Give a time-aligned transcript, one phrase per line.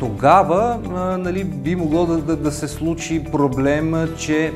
[0.00, 0.78] Тогава
[1.18, 4.52] нали, би могло да, да, да се случи проблема, че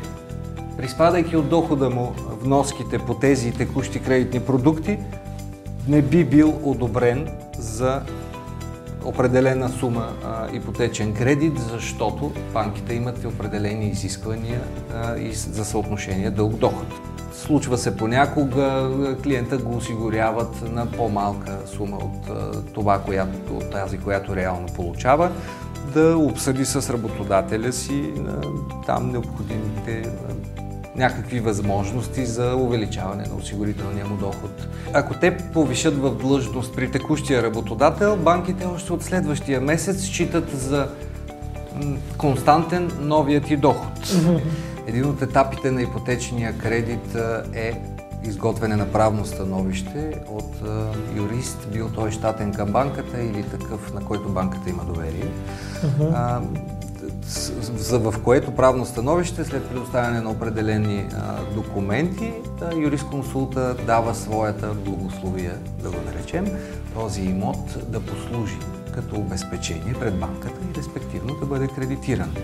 [0.77, 4.99] приспадайки от дохода му вноските по тези текущи кредитни продукти,
[5.89, 7.29] не би бил одобрен
[7.59, 8.03] за
[9.05, 14.61] определена сума а, ипотечен кредит, защото банките имат и определени изисквания
[14.95, 17.14] а, и за съотношение дълг-доход.
[17.47, 18.91] Случва се понякога,
[19.23, 25.31] клиента го осигуряват на по-малка сума от а, това, която, от тази, която реално получава,
[25.95, 28.13] да обсъди с работодателя си
[28.87, 30.11] там необходимите
[30.97, 34.69] някакви възможности за увеличаване на осигурителния му доход.
[34.93, 40.89] Ако те повишат в длъжност при текущия работодател, банките още от следващия месец считат за
[42.19, 44.15] константен новият ти доход.
[44.87, 47.17] Един от етапите на ипотечния кредит
[47.55, 47.81] е
[48.25, 50.55] изготвяне на правно становище от
[51.17, 55.29] юрист, бил той щатен към банката или такъв, на който банката има доверие.
[55.85, 56.41] Uh-huh
[57.91, 61.07] в което правно становище, след предоставяне на определени
[61.55, 62.33] документи,
[62.77, 66.47] юрисконсулта дава своята благословия, да го наречем,
[66.95, 68.59] този имот да послужи
[68.95, 72.35] като обезпечение пред банката и респективно да бъде кредитиран.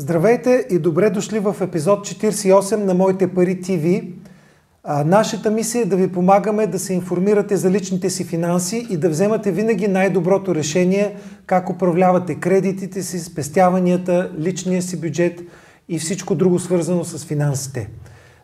[0.00, 4.02] Здравейте и добре дошли в епизод 48 на Моите пари ТВ.
[5.04, 9.08] Нашата мисия е да ви помагаме да се информирате за личните си финанси и да
[9.08, 15.40] вземате винаги най-доброто решение как управлявате кредитите си, спестяванията, личния си бюджет
[15.88, 17.90] и всичко друго свързано с финансите.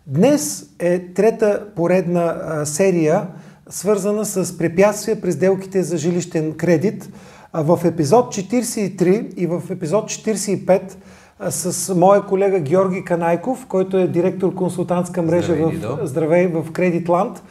[0.06, 3.26] Днес е трета поредна серия,
[3.68, 7.08] свързана с препятствия при сделките за жилищен кредит.
[7.54, 10.80] В епизод 43 и в епизод 45
[11.40, 17.42] с моя колега Георги Канайков, който е директор консултантска мрежа Здравей, в, Здравей в Кредитланд.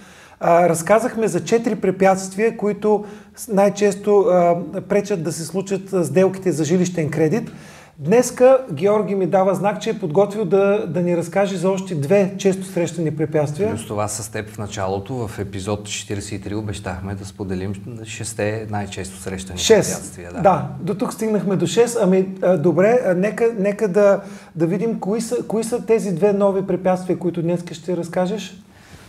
[0.42, 3.06] разказахме за четири препятствия, които
[3.50, 4.58] най-често а,
[4.90, 7.52] пречат да се случат сделките за жилищен кредит.
[8.00, 12.36] Днеска Георги ми дава знак, че е подготвил да, да ни разкаже за още две
[12.38, 13.70] често срещани препятствия.
[13.70, 17.74] Плюс това с теб в началото, в епизод 43 обещахме да споделим
[18.04, 19.68] шесте най-често срещани 6.
[19.68, 20.32] препятствия.
[20.34, 20.42] Да.
[20.42, 22.00] да, до тук стигнахме до 6.
[22.02, 24.22] Ами а, добре, а, нека, нека да,
[24.56, 28.62] да видим кои са, кои са тези две нови препятствия, които днес ще разкажеш.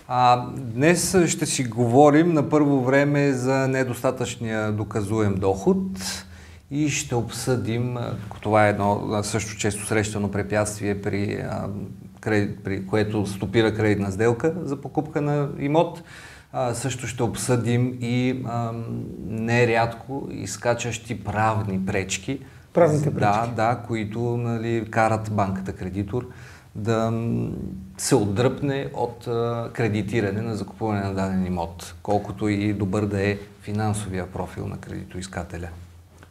[0.09, 5.79] А, днес ще си говорим на първо време за недостатъчния доказуем доход
[6.71, 7.97] и ще обсъдим,
[8.41, 11.45] това е едно също често срещано препятствие при,
[12.21, 16.03] кредит, при което стопира кредитна сделка за покупка на имот.
[16.53, 18.73] А, също ще обсъдим и а,
[19.27, 22.41] нерядко изкачащи правни пречки.
[22.75, 23.21] Правните пречки.
[23.21, 26.29] Да, да, които нали, карат банката кредитор
[26.75, 27.13] да
[27.99, 33.39] се отдръпне от а, кредитиране на закупуване на даден имот, колкото и добър да е
[33.63, 35.69] финансовия профил на кредитоискателя.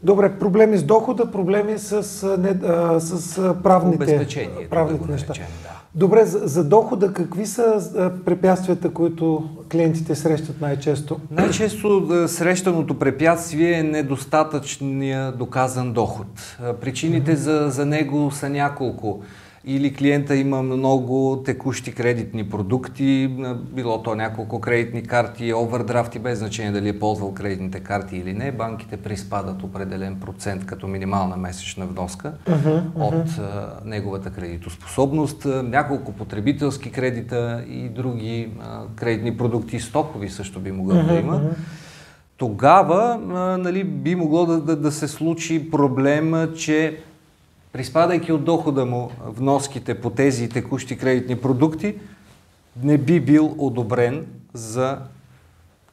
[0.05, 1.93] Добре, проблеми с дохода, проблеми с,
[2.39, 4.27] не, а, с правните,
[4.69, 5.27] правните да неща.
[5.27, 5.69] Наречем, да.
[5.95, 11.19] Добре, за, за дохода какви са препятствията, които клиентите срещат най-често?
[11.31, 16.57] Най-често срещаното препятствие е недостатъчния доказан доход.
[16.81, 19.21] Причините за, за него са няколко
[19.67, 26.71] или клиента има много текущи кредитни продукти, било то няколко кредитни карти, овердрафти, без значение
[26.71, 32.33] дали е ползвал кредитните карти или не, банките приспадат определен процент като минимална месечна вноска
[32.49, 33.23] uh-huh, uh-huh.
[33.23, 40.71] от а, неговата кредитоспособност, няколко потребителски кредита и други а, кредитни продукти, стокови също би
[40.71, 41.41] могъл uh-huh, да има.
[42.37, 46.97] Тогава а, нали, би могло да, да, да се случи проблема, че
[47.75, 51.95] приспадайки от дохода му вноските по тези текущи кредитни продукти,
[52.83, 54.97] не би бил одобрен за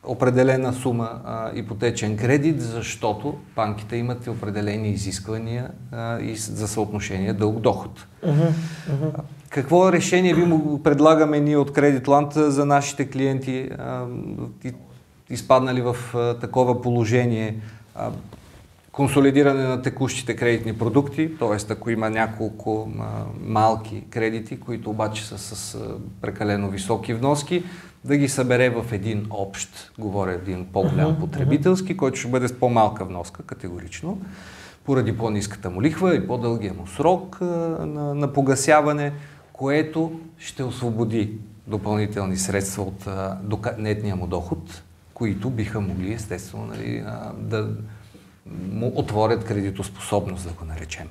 [0.05, 8.07] определена сума а, ипотечен кредит, защото банките имат определени изисквания а, и за съотношение дълг-доход.
[8.27, 8.53] Uh-huh,
[8.91, 9.21] uh-huh.
[9.49, 14.07] Какво решение ви му предлагаме ние от Кредитланд за нашите клиенти, а,
[15.31, 17.57] изпаднали в а, такова положение?
[17.95, 18.11] А,
[18.93, 21.73] консолидиране на текущите кредитни продукти, т.е.
[21.73, 22.91] ако има няколко
[23.41, 25.79] малки кредити, които обаче са с
[26.21, 27.65] прекалено високи вноски,
[28.05, 33.05] да ги събере в един общ, говоря един по-голям потребителски, който ще бъде с по-малка
[33.05, 34.21] вноска, категорично,
[34.85, 39.13] поради по-низката му лихва и по-дългия му срок на, на погасяване,
[39.53, 43.09] което ще освободи допълнителни средства от
[43.79, 44.83] нетния му доход,
[45.15, 47.05] които биха могли естествено нали,
[47.39, 47.69] да
[48.73, 51.07] му отворят кредитоспособност, да го наречем.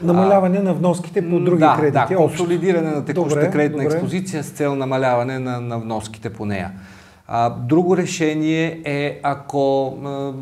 [0.00, 2.06] Намаляване а, на вноските по други да, кредити.
[2.10, 3.94] Да, консолидиране на текуща добре, кредитна добре.
[3.94, 6.72] експозиция с цел намаляване на, на вноските по нея.
[7.26, 10.32] А, друго решение е ако а,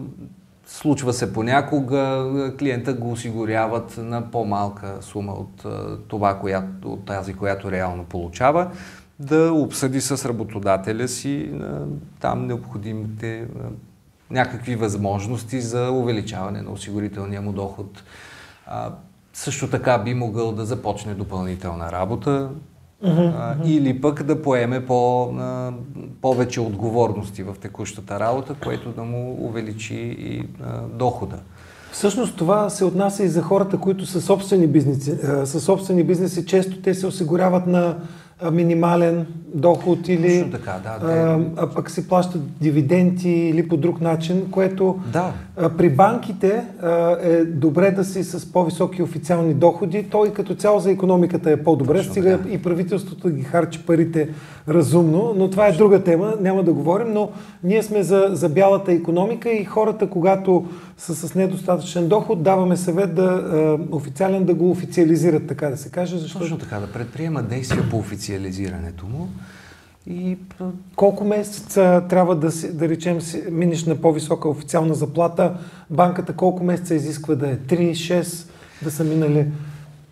[0.67, 7.35] случва се понякога, клиента го осигуряват на по-малка сума от а, това, която, от тази,
[7.35, 8.71] която реално получава,
[9.19, 11.79] да обсъди с работодателя си а,
[12.21, 13.47] там необходимите а,
[14.31, 18.03] някакви възможности за увеличаване на осигурителния му доход.
[18.67, 18.91] А,
[19.33, 22.51] също така би могъл да започне допълнителна работа
[23.05, 25.73] uh-huh, а, или пък да поеме по, а,
[26.23, 31.39] повече отговорности в текущата работа, което да му увеличи и а, дохода.
[31.93, 35.17] Всъщност това се отнася и за хората, които са собствени бизнеси.
[35.45, 37.97] Са собствени бизнеси, често те се осигуряват на
[38.53, 44.01] минимален доход или Точно така, да, а, а пък се плащат дивиденти или по друг
[44.01, 45.33] начин, което да.
[45.57, 50.03] а, при банките а, е добре да си с по-високи официални доходи.
[50.11, 52.51] Той като цяло за економиката е по-добре, Точно стига така.
[52.51, 54.29] и правителството ги харчи парите
[54.69, 57.31] разумно, но това е друга тема, няма да говорим, но
[57.65, 60.67] ние сме за, за бялата економика и хората, когато
[60.97, 65.91] са с недостатъчен доход, даваме съвет да а, официален да го официализират, така да се
[65.91, 66.19] каже.
[66.19, 66.45] Защото...
[66.45, 69.29] Точно така, да предприемат действия по официализирането му.
[70.07, 70.37] И...
[70.97, 75.59] Колко месеца трябва да, си, да речем, си, минеш на по-висока официална заплата?
[75.91, 77.57] Банката колко месеца изисква да е?
[77.57, 78.49] 3, 6
[78.83, 79.47] да са минали?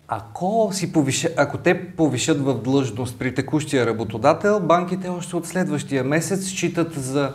[0.07, 6.03] Ако, си повиша, ако те повишат в длъжност при текущия работодател, банките още от следващия
[6.03, 7.33] месец считат за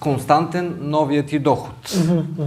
[0.00, 1.96] константен новият ти доход.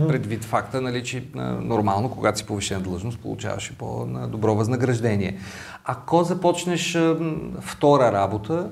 [0.08, 1.24] Предвид факта, нали, че
[1.62, 5.38] нормално, когато си повишена длъжност, получаваш и по-добро възнаграждение.
[5.86, 6.98] Ако започнеш
[7.62, 8.70] втора работа,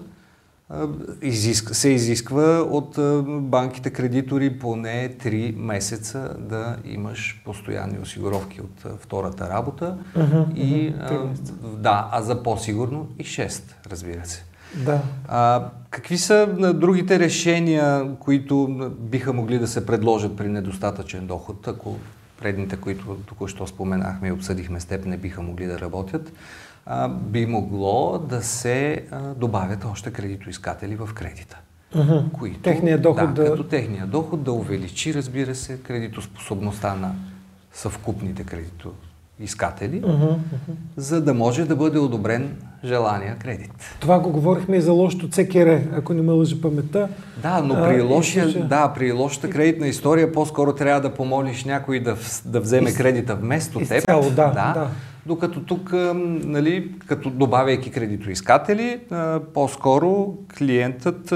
[1.72, 9.98] се изисква от банките кредитори поне 3 месеца да имаш постоянни осигуровки от втората работа.
[10.18, 10.94] Uh-huh, и,
[11.78, 13.62] да, а за по-сигурно и 6,
[13.92, 14.46] разбира се.
[14.75, 15.01] Да.
[15.27, 18.68] А, какви са другите решения, които
[19.00, 21.98] биха могли да се предложат при недостатъчен доход, ако
[22.42, 26.33] предните, които току-що споменахме и обсъдихме с теб, не биха могли да работят?
[26.86, 31.57] А, би могло да се а, добавят още кредитоискатели в кредита.
[31.95, 32.31] Uh-huh.
[32.31, 33.50] Които, техния доход да, да...
[33.50, 37.16] Като техния доход да увеличи, разбира се, кредитоспособността на
[37.74, 38.92] съвкупните кредито
[39.39, 40.75] искатели, uh-huh, uh-huh.
[40.98, 43.72] за да може да бъде одобрен желания кредит.
[44.00, 47.10] Това го говорихме и за лошото ЦКР, ако не ме лъжи паметта.
[47.42, 48.66] Да, но при, лошия, случая...
[48.66, 52.16] да, при лошата кредитна история по-скоро трябва да помолиш някой да,
[52.46, 52.98] да вземе Из...
[52.98, 53.98] кредита вместо теб.
[53.98, 54.72] Изцяло, да, да.
[54.74, 54.88] да.
[55.26, 59.00] Докато тук, нали, като добавяйки кредитоискатели,
[59.54, 61.34] по-скоро клиентът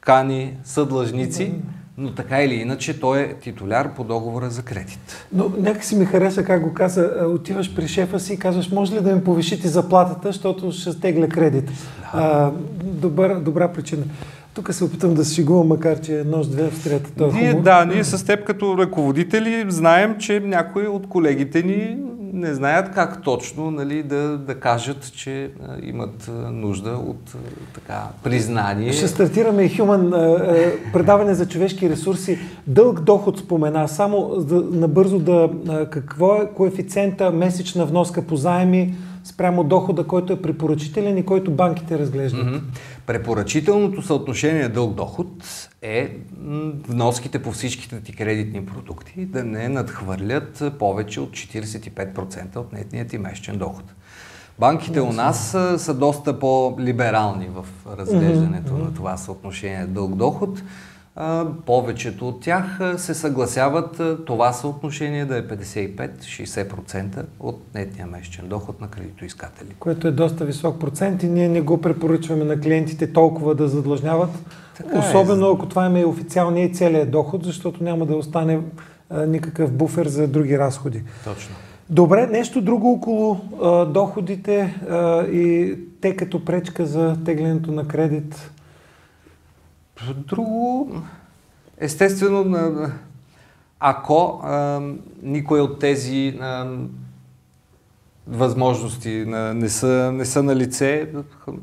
[0.00, 1.54] кани съдлъжници,
[1.98, 5.26] но така или иначе той е титуляр по договора за кредит.
[5.32, 7.10] Но нека си ми хареса как го каза.
[7.34, 11.28] Отиваш при шефа си и казваш, може ли да ми повишите заплатата, защото ще стегля
[11.28, 11.64] кредит.
[11.64, 11.72] Да.
[12.12, 12.52] А,
[12.82, 14.02] добър, добра причина.
[14.54, 17.26] Тук се опитам да се шегувам, макар че е нож-две в трета.
[17.32, 21.96] Ние, да, ние с теб като ръководители знаем, че някои от колегите ни
[22.32, 27.38] не знаят как точно нали, да, да кажат, че а, имат нужда от а,
[27.74, 28.92] така признание.
[28.92, 32.38] Ще стартираме и Human а, предаване за човешки ресурси.
[32.66, 33.88] Дълг доход спомена.
[33.88, 35.50] Само да, набързо да
[35.90, 38.94] какво е коефициента месечна вноска по заеми
[39.24, 42.46] спрямо дохода, който е препоръчителен и който банките разглеждат.
[42.46, 42.60] Mm-hmm.
[43.06, 45.26] Препоръчителното съотношение дълг-доход
[45.86, 46.16] е
[46.88, 53.18] вноските по всичките ти кредитни продукти да не надхвърлят повече от 45% от нетният ти
[53.18, 53.84] месечен доход.
[54.58, 57.64] Банките у нас са, са доста по-либерални в
[57.98, 58.84] разглеждането mm-hmm.
[58.84, 60.62] на това съотношение дълг-доход.
[61.66, 68.88] Повечето от тях се съгласяват това съотношение да е 55-60% от нетния месечен доход на
[68.88, 69.68] кредитоискатели.
[69.78, 74.30] Което е доста висок процент и ние не го препоръчваме на клиентите толкова да задлъжняват.
[74.76, 75.52] Така Особено е.
[75.54, 78.60] ако това им е официалният и целият доход, защото няма да остане
[79.10, 81.02] а, никакъв буфер за други разходи.
[81.24, 81.54] Точно.
[81.90, 88.50] Добре, нещо друго около а, доходите а, и те като пречка за теглянето на кредит?
[90.04, 90.92] Друго,
[91.78, 92.90] естествено,
[93.80, 94.80] ако а,
[95.22, 96.66] никой от тези а,
[98.26, 101.08] възможности а, не, са, не са на лице,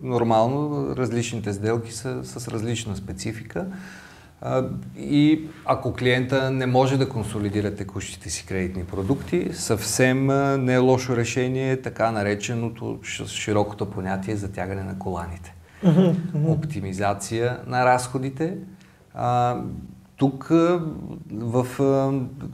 [0.04, 3.66] нормално различните сделки са с различна специфика.
[4.42, 4.66] А,
[4.98, 10.26] и ако клиента не може да консолидира текущите си кредитни продукти, съвсем
[10.66, 15.53] не е лошо решение така нареченото широкото понятие за тягане на коланите.
[16.46, 18.58] Оптимизация на разходите.
[19.14, 19.58] А,
[20.18, 20.48] тук
[21.32, 21.68] в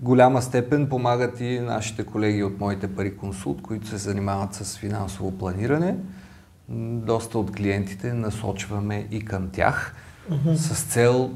[0.01, 5.37] голяма степен помагат и нашите колеги от моите пари консулт, които се занимават с финансово
[5.37, 5.97] планиране.
[6.69, 9.95] Доста от клиентите насочваме и към тях
[10.55, 11.31] с цел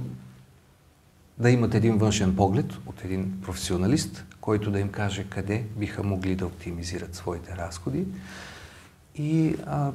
[1.38, 6.36] да имат един външен поглед от един професионалист, който да им каже къде биха могли
[6.36, 8.06] да оптимизират своите разходи.
[9.16, 9.92] И а,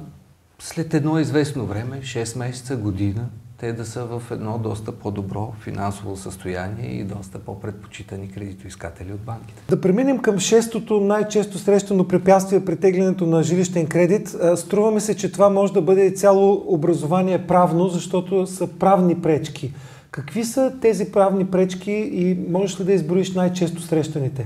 [0.59, 3.25] след едно известно време, 6 месеца, година,
[3.57, 9.61] те да са в едно доста по-добро финансово състояние и доста по-предпочитани кредитоискатели от банките.
[9.69, 14.35] Да преминем към шестото най-често срещано препятствие при теглянето на жилищен кредит.
[14.55, 19.73] Струваме се, че това може да бъде цяло образование правно, защото са правни пречки.
[20.11, 24.45] Какви са тези правни пречки и можеш ли да изброиш най-често срещаните?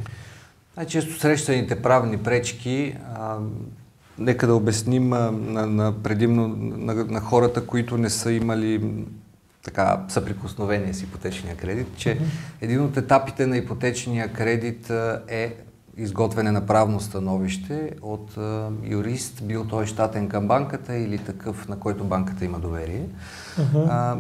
[0.78, 2.96] Най-често срещаните правни пречки
[4.20, 5.32] Нека да обясним на,
[5.68, 8.82] на предимно на, на хората, които не са имали
[9.64, 12.62] така съприкосновение с ипотечния кредит, че mm-hmm.
[12.62, 14.90] един от етапите на ипотечния кредит
[15.28, 15.56] е
[15.98, 21.80] изготвяне на правно становище от а, юрист, бил той щатен към банката или такъв, на
[21.80, 23.06] който банката има доверие.
[23.60, 23.88] Uh-huh.
[23.90, 24.18] А,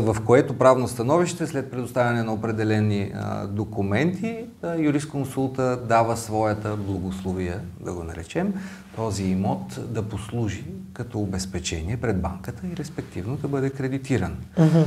[0.00, 4.44] в което правно становище, след предоставяне на определени а, документи,
[4.78, 8.54] юрисконсулта дава своята благословия, да го наречем,
[8.96, 14.36] този имот да послужи като обезпечение пред банката и респективно да бъде кредитиран.
[14.58, 14.84] Uh-huh.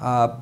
[0.00, 0.32] А,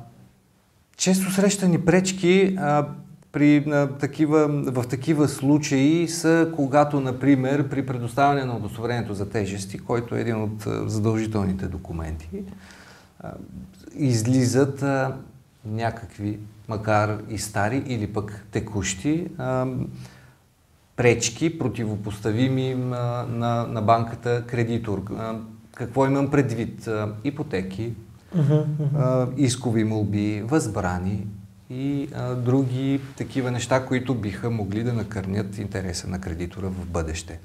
[0.97, 2.87] често срещани пречки а,
[3.31, 9.79] при, на, такива, в такива случаи са, когато, например, при предоставяне на удостоверението за тежести,
[9.79, 12.29] който е един от задължителните документи,
[13.95, 15.15] излизат а,
[15.65, 19.67] някакви, макар и стари или пък текущи, а,
[20.95, 25.01] пречки, противопоставими на, на, на банката кредитор.
[25.17, 25.35] А,
[25.75, 26.87] какво имам предвид?
[26.87, 27.93] А, ипотеки,
[28.35, 28.97] uh-huh, uh-huh.
[28.97, 31.27] А, искови молби, възбрани
[31.69, 37.39] и а, други такива неща, които биха могли да накърнят интереса на кредитора в бъдеще.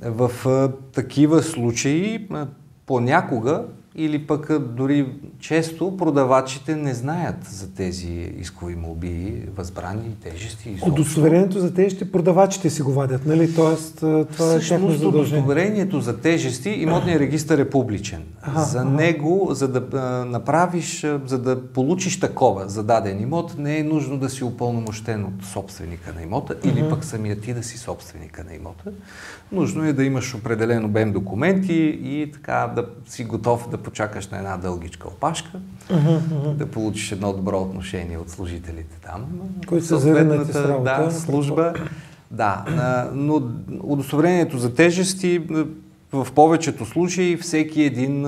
[0.00, 2.46] В а, такива случаи а,
[2.86, 3.64] понякога
[3.96, 5.06] или пък дори
[5.40, 10.68] често продавачите не знаят за тези искови молби, възбрани, тежести.
[10.68, 10.88] Изобщо.
[10.88, 13.54] Удостоверението за тежести продавачите си го вадят, нали?
[13.54, 15.08] Тоест, това е тяхно задължение.
[15.08, 18.22] удостоверението за тежести, имотният регистр е публичен.
[18.42, 18.90] Ага, за ага.
[18.90, 24.18] него, за да а, направиш, за да получиш такова за даден имот, не е нужно
[24.18, 26.68] да си упълномощен от собственика на имота ага.
[26.68, 28.84] или пък самия ти да си собственика на имота.
[29.52, 34.38] Нужно е да имаш определен обем документи и така да си готов да почакаш на
[34.38, 39.26] една дългичка опашка, uh-huh, да получиш едно добро отношение от служителите там.
[39.66, 41.04] Които са заринати с работа.
[41.04, 41.74] Да, служба.
[42.30, 42.64] Да,
[43.14, 43.42] но
[43.80, 45.42] удостоверението за тежести
[46.12, 48.26] в повечето случаи всеки един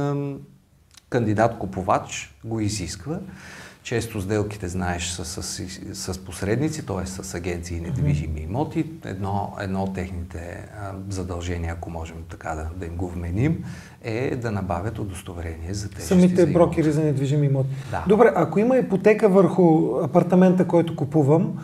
[1.11, 3.19] кандидат-купувач го изисква.
[3.83, 7.07] Често сделките, знаеш, са с, с, с посредници, т.е.
[7.07, 8.87] с агенции и недвижими имоти.
[9.05, 10.69] Едно, едно от техните
[11.09, 13.65] задължения, ако можем така да, да им го вменим,
[14.03, 16.07] е да набавят удостоверение за тези.
[16.07, 17.69] Самите за брокери за недвижими имоти.
[17.91, 18.05] Да.
[18.09, 21.59] Добре, ако има ипотека върху апартамента, който купувам,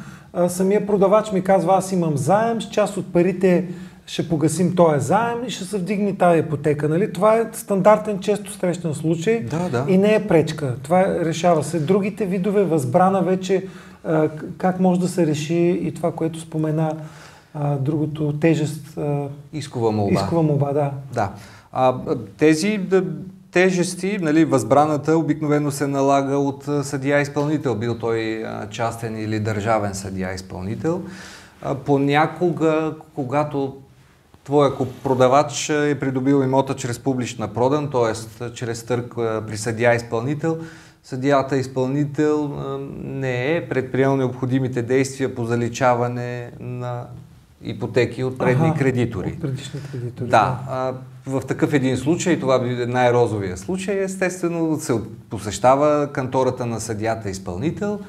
[0.49, 3.68] самия продавач ми казва, аз имам заем, с част от парите
[4.07, 6.89] ще погасим този заем и ще се вдигне тази ипотека.
[6.89, 7.13] Нали?
[7.13, 9.85] Това е стандартен, често срещан случай да, да.
[9.89, 10.75] и не е пречка.
[10.83, 11.81] Това е, решава се.
[11.81, 13.67] Другите видове възбрана вече
[14.05, 16.97] а, как може да се реши и това, което спомена
[17.55, 18.99] а, другото тежест.
[18.99, 20.21] А, искова молба.
[20.21, 20.91] Искова молба, да.
[21.15, 21.33] Да.
[21.73, 21.95] А,
[22.39, 23.05] тези да,
[23.51, 31.03] тежести, нали, възбраната обикновено се налага от съдия-изпълнител, бил той частен или държавен съдия-изпълнител.
[31.85, 33.77] Понякога, когато
[34.47, 34.73] твоя
[35.03, 38.50] продавач е придобил имота чрез публична продан, т.е.
[38.50, 39.15] чрез търг
[39.47, 40.59] при съдия-изпълнител,
[41.03, 42.53] съдията изпълнител
[43.03, 47.07] не е предприел необходимите действия по заличаване на
[47.62, 49.29] ипотеки от предни ага, кредитори.
[49.29, 50.29] От предишни кредитори.
[50.29, 50.61] Да.
[50.69, 50.93] А,
[51.26, 55.00] в такъв един случай, това би най-розовия случай, естествено се
[55.31, 58.00] посещава кантората на съдята изпълнител.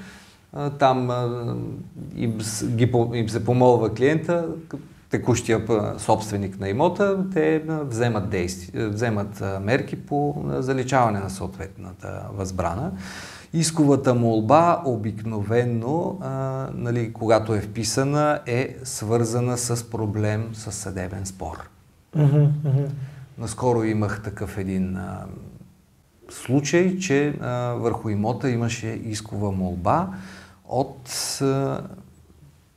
[0.54, 1.56] А, там а,
[2.16, 4.46] им, ги, им се помолва клиента,
[5.10, 5.66] текущия
[5.98, 12.92] собственик на имота, те вземат, действи, вземат мерки по заличаване на съответната възбрана.
[13.54, 16.30] Исковата молба обикновенно, а,
[16.74, 21.70] нали, когато е вписана, е свързана с проблем с съдебен спор.
[22.18, 22.90] Mm-hmm, mm-hmm.
[23.38, 25.26] Наскоро имах такъв един а,
[26.30, 30.08] случай, че а, върху имота имаше искова молба
[30.66, 31.10] от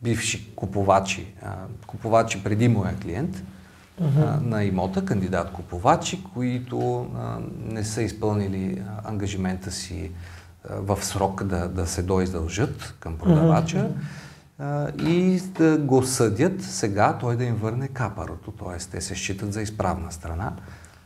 [0.03, 1.55] бивши купувачи, а,
[1.87, 3.43] купувачи преди моя клиент
[4.01, 10.11] а, на имота, кандидат купувачи, които а, не са изпълнили ангажимента си
[10.71, 13.91] в срок да, да се доиздължат към продавача
[14.99, 18.79] и да го съдят сега той да им върне капарото, т.е.
[18.79, 20.53] те се считат за изправна страна.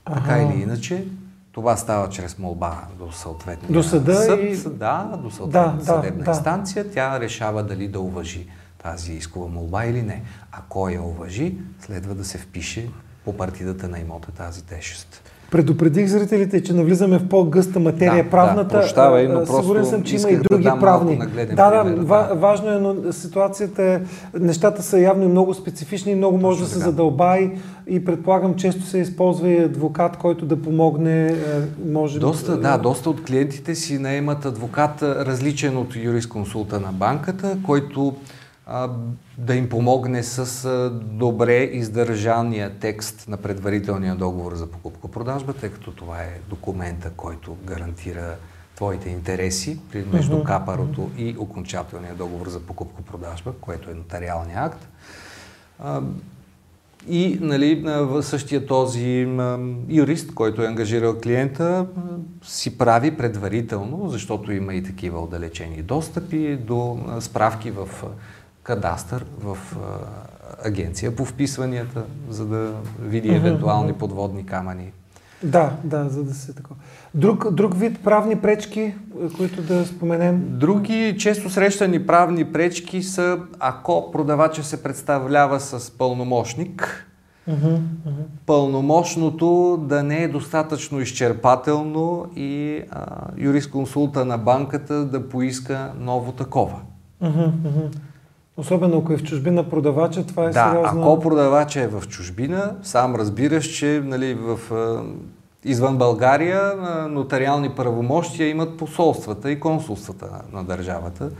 [0.04, 0.20] Ага.
[0.20, 1.06] Така или иначе,
[1.52, 4.68] това става чрез молба до съответния до съда съд, и...
[4.68, 6.90] да, до съответната да, съдебна да, инстанция.
[6.90, 8.48] Тя решава дали да уважи
[8.84, 10.22] тази искова молба или не.
[10.52, 12.88] Ако я уважи, следва да се впише
[13.24, 15.22] по партидата на имота тази тежест.
[15.50, 18.76] Предупредих зрителите, че навлизаме в по-гъста материя да, правната.
[18.76, 21.18] Да, прощавай, но Сигурен съм, че има и други да правни.
[21.54, 24.00] Да, да, да, важно е, но ситуацията е,
[24.40, 27.52] нещата са явно и много специфични и много може да се задълбай
[27.86, 31.26] и предполагам често се използва и адвокат, който да помогне.
[31.26, 31.36] Е,
[31.86, 38.14] може доста, да, доста от клиентите си наемат адвокат различен от юрисконсулта на банката, който
[39.38, 46.22] да им помогне с добре издържания текст на предварителния договор за покупко-продажба, тъй като това
[46.22, 48.36] е документа, който гарантира
[48.76, 49.78] твоите интереси
[50.12, 50.44] между uh-huh.
[50.44, 54.88] капарото и окончателния договор за покупко-продажба, което е нотариалния акт.
[57.08, 57.86] И нали,
[58.22, 59.28] същия този
[59.88, 61.86] юрист, който е ангажирал клиента,
[62.42, 67.88] си прави предварително, защото има и такива отдалечени достъпи до справки в
[68.64, 74.92] кадастър в а, агенция по вписванията, за да види евентуални подводни камъни.
[75.42, 76.76] Да, да, за да се такова.
[77.14, 78.94] Друг, друг вид правни пречки,
[79.36, 80.44] които да споменем?
[80.48, 87.06] Други често срещани правни пречки са ако продавача се представлява с пълномощник,
[87.50, 88.12] uh-huh, uh-huh.
[88.46, 93.06] пълномощното да не е достатъчно изчерпателно и а,
[93.36, 96.80] юрисконсулта на банката да поиска ново такова.
[97.22, 97.50] Uh-huh,
[98.56, 101.02] Особено ако е в чужбина продавача, това е да, сериозно.
[101.02, 104.58] ако продавача е в чужбина, сам разбираш, че нали, в,
[105.64, 106.74] извън България
[107.10, 111.30] нотариални правомощия имат посолствата и консулствата на държавата.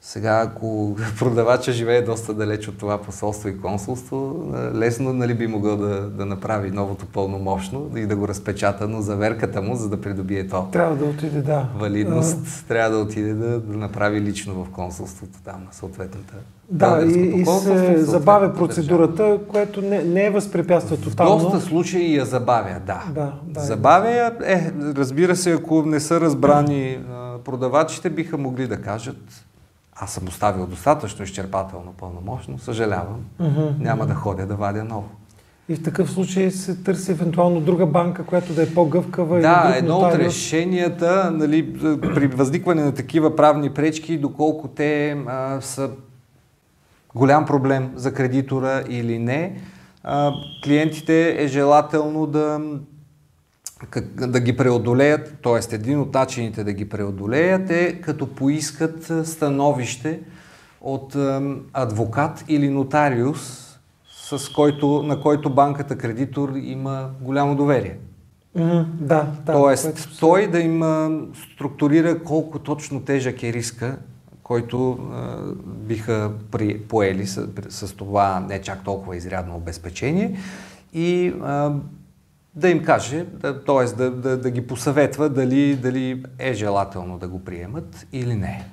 [0.00, 5.76] Сега, ако продавача живее доста далеч от това посолство и консулство, лесно нали, би могъл
[5.76, 10.48] да, да направи новото пълномощно и да го разпечата, но заверката му, за да придобие
[10.48, 10.68] то.
[10.72, 11.68] Трябва да отиде, да.
[11.78, 12.68] Валидност, а...
[12.68, 16.34] трябва да отиде да, да направи лично в консулството там на съответната.
[16.70, 19.38] Да, и, и се забавя процедурата, държава.
[19.48, 21.38] което не, не е възпрепятства тотално.
[21.38, 23.04] В доста случаи я забавя, да.
[23.14, 26.98] да, да забавя я, е, разбира се, ако не са разбрани
[27.44, 29.47] продавачите, биха могли да кажат
[30.00, 33.80] аз съм оставил достатъчно изчерпателно пълномощно, съжалявам, mm-hmm.
[33.80, 35.08] няма да ходя да вадя ново.
[35.68, 39.40] И в такъв случай се търси евентуално друга банка, която да е по-гъвкава.
[39.40, 41.78] Да, едно от решенията нали,
[42.14, 45.90] при възникване на такива правни пречки, доколко те а, са
[47.14, 49.60] голям проблем за кредитора или не,
[50.04, 50.32] а,
[50.64, 52.60] клиентите е желателно да
[54.14, 55.74] да ги преодолеят, т.е.
[55.74, 60.20] един от начините да ги преодолеят е като поискат становище
[60.80, 61.16] от
[61.72, 63.64] адвокат или нотариус,
[64.10, 67.98] с който, на който банката кредитор има голямо доверие.
[68.56, 69.52] Mm, да, да.
[69.52, 70.18] Тоест, което...
[70.20, 70.82] той да им
[71.54, 73.96] структурира колко точно тежък е риска,
[74.42, 75.36] който а,
[75.66, 80.38] биха при, поели с, с това не чак толкова изрядно обезпечение
[80.92, 81.72] и а,
[82.58, 83.84] да им каже, да, т.е.
[83.84, 88.64] Да, да, да ги посъветва дали, дали е желателно да го приемат или не.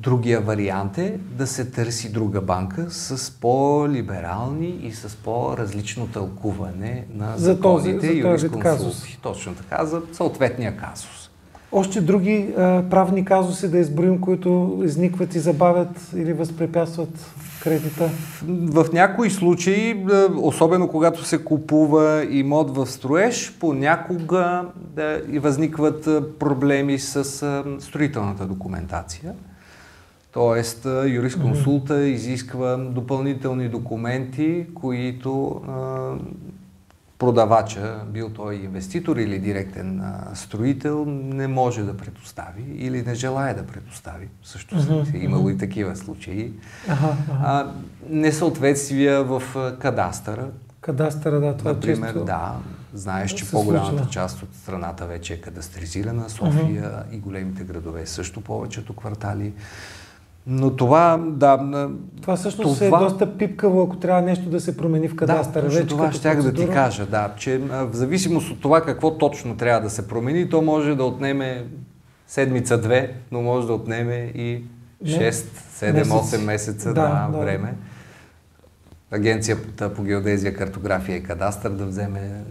[0.00, 7.36] Другия вариант е да се търси друга банка с по-либерални и с по-различно тълкуване на
[7.36, 9.18] за законите този казус.
[9.22, 11.30] Точно така, за съответния казус.
[11.72, 17.34] Още други а, правни казуси да изброим, които изникват и забавят или възпрепятстват
[17.66, 18.10] кредита?
[18.48, 20.04] В някои случаи, е,
[20.36, 27.80] особено когато се купува имот в строеж, понякога да, и възникват е, проблеми с е,
[27.80, 29.32] строителната документация.
[30.32, 35.60] Тоест, юрисконсулта изисква допълнителни документи, които
[37.18, 43.54] продавача, бил той инвеститор или директен а, строител, не може да предостави или не желая
[43.54, 44.28] да предостави.
[44.42, 45.24] Също mm-hmm.
[45.24, 46.52] имало и такива случаи.
[46.88, 47.16] Ага.
[47.42, 47.72] А,
[48.08, 49.42] несъответствия в
[49.80, 50.48] кадастъра.
[50.80, 52.24] Кадастъра, да, това е Например, често...
[52.24, 52.54] да,
[52.94, 54.10] знаеш, че по-голямата случва.
[54.10, 59.52] част от страната вече е кадастризирана, София и големите градове също повечето квартали.
[60.46, 61.88] Но това, да.
[62.22, 62.98] Това всъщност това...
[62.98, 65.68] е доста пипкаво, ако трябва нещо да се промени в кадастъра.
[65.68, 69.56] Да, вече това щях да ти кажа, да, че в зависимост от това какво точно
[69.56, 71.64] трябва да се промени, то може да отнеме
[72.26, 74.64] седмица-две, но може да отнеме и
[75.04, 77.74] 6, 7, 8 месеца да, да, време.
[79.10, 82.44] Агенцията по геодезия, картография и кадастър да вземе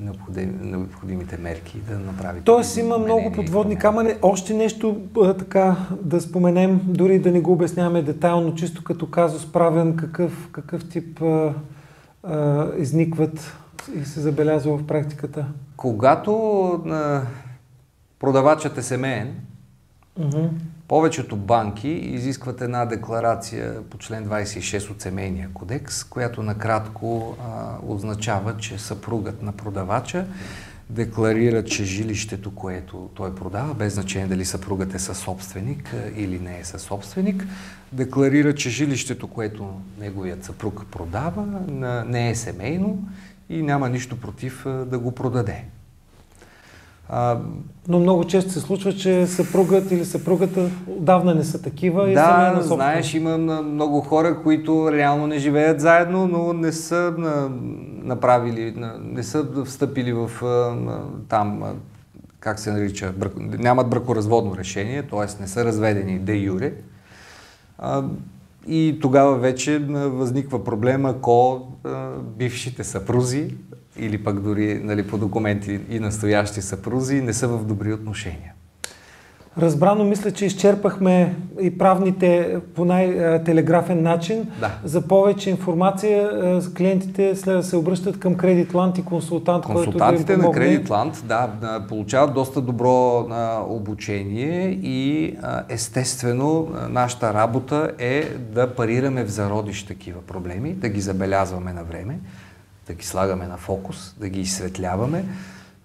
[0.61, 2.41] необходимите мерки да направи.
[2.41, 4.13] Тоест има много подводни камъни.
[4.21, 5.01] Още нещо
[5.37, 10.89] така да споменем, дори да не го обясняваме детайлно, чисто като казус правен, какъв, какъв
[10.89, 11.53] тип а,
[12.23, 13.57] а, изникват
[13.95, 15.45] и се забелязва в практиката?
[15.77, 17.21] Когато а,
[18.19, 19.35] продавачът е семейен,
[20.19, 20.49] uh-huh.
[20.87, 28.57] Повечето банки изискват една декларация по член 26 от семейния кодекс, която накратко а, означава,
[28.57, 30.25] че съпругът на продавача
[30.89, 36.59] декларира, че жилището, което той продава, без значение дали съпругът е със собственик или не
[36.59, 37.47] е със собственик,
[37.91, 39.69] декларира, че жилището, което
[39.99, 41.45] неговият съпруг продава,
[42.07, 43.07] не е семейно
[43.49, 45.63] и няма нищо против да го продаде.
[47.09, 47.37] А,
[47.87, 52.11] но много често се случва, че съпругът или съпругата отдавна не са такива.
[52.11, 57.13] И да, знаеш, има много хора, които реално не живеят заедно, но не са
[58.03, 60.31] направили, не са встъпили в
[61.29, 61.63] там,
[62.39, 65.41] как се нарича, нямат бракоразводно решение, т.е.
[65.41, 66.73] не са разведени де юре.
[68.67, 71.67] И тогава вече възниква проблема, ако
[72.37, 73.55] бившите съпрузи
[73.99, 78.51] или пък дори нали, по документи и настоящи съпрузи не са в добри отношения.
[79.57, 84.47] Разбрано, мисля, че изчерпахме и правните по най-телеграфен начин.
[84.59, 84.71] Да.
[84.83, 86.31] За повече информация
[86.77, 91.49] клиентите следва да се обръщат към Кредитланд и консултант, Консултантите който да на Кредитланд, да,
[91.89, 93.27] получават доста добро
[93.69, 95.35] обучение и
[95.69, 102.19] естествено нашата работа е да парираме в зародиш такива проблеми, да ги забелязваме на време
[102.87, 105.25] да ги слагаме на фокус, да ги изсветляваме,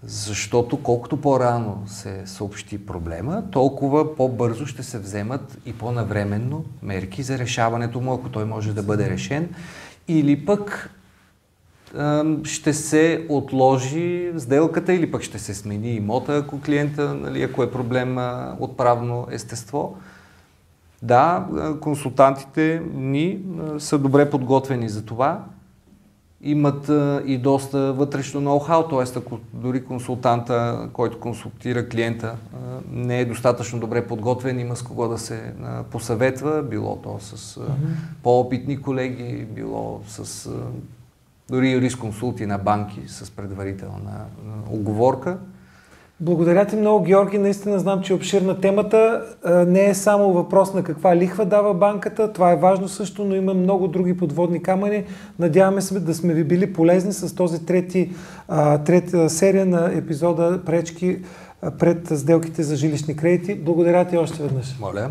[0.03, 7.39] защото колкото по-рано се съобщи проблема, толкова по-бързо ще се вземат и по-навременно мерки за
[7.39, 9.55] решаването му, ако той може да бъде решен.
[10.09, 10.91] Или пък
[12.45, 17.71] ще се отложи сделката или пък ще се смени имота, ако клиента, нали, ако е
[17.71, 18.19] проблем
[18.61, 19.97] от правно естество.
[21.03, 21.47] Да,
[21.81, 23.41] консултантите ни
[23.79, 25.45] са добре подготвени за това
[26.43, 26.91] имат
[27.27, 29.19] и доста вътрешно ноу-хау, т.е.
[29.19, 32.37] ако дори консултанта, който консултира клиента,
[32.93, 35.53] не е достатъчно добре подготвен, има с кого да се
[35.91, 37.61] посъветва, било то с а,
[38.23, 40.51] по-опитни колеги, било с
[41.51, 44.25] дори юрисконсулти на банки с предварителна
[44.71, 45.39] оговорка.
[46.23, 47.39] Благодаря ти много, Георги.
[47.39, 49.23] Наистина знам, че е обширна темата.
[49.67, 52.33] Не е само въпрос на каква лихва дава банката.
[52.33, 55.05] Това е важно също, но има много други подводни камъни.
[55.39, 58.11] Надяваме се да сме ви били полезни с този трети,
[58.85, 61.19] трета серия на епизода Пречки
[61.79, 63.55] пред сделките за жилищни кредити.
[63.55, 64.79] Благодаря ти още веднъж.
[64.81, 65.11] Моля.